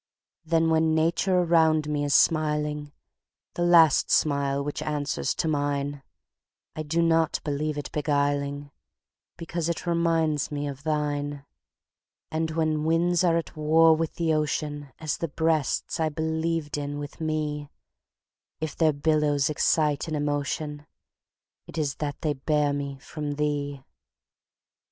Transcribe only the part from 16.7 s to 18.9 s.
in with me, If